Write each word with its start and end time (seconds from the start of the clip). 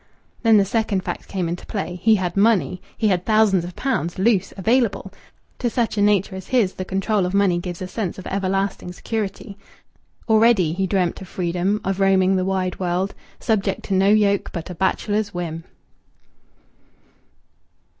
Then 0.41 0.57
the 0.57 0.65
second 0.65 1.01
fact 1.01 1.27
came 1.27 1.47
into 1.47 1.63
play. 1.67 1.97
He 2.01 2.15
had 2.15 2.35
money. 2.35 2.81
He 2.97 3.09
had 3.09 3.23
thousands 3.23 3.63
of 3.63 3.75
pounds, 3.75 4.17
loose, 4.17 4.51
available! 4.57 5.13
To 5.59 5.69
such 5.69 5.95
a 5.95 6.01
nature 6.01 6.35
as 6.35 6.47
his 6.47 6.73
the 6.73 6.83
control 6.85 7.23
of 7.23 7.35
money 7.35 7.59
gives 7.59 7.83
a 7.83 7.87
sense 7.87 8.17
of 8.17 8.25
everlasting 8.25 8.93
security. 8.93 9.59
Already 10.27 10.73
he 10.73 10.87
dreamt 10.87 11.21
of 11.21 11.27
freedom, 11.27 11.81
of 11.85 11.99
roaming 11.99 12.35
the 12.35 12.43
wide 12.45 12.79
world, 12.79 13.13
subject 13.39 13.83
to 13.83 13.93
no 13.93 14.09
yoke 14.09 14.49
but 14.51 14.71
a 14.71 14.73
bachelor's 14.73 15.35
whim. 15.35 15.65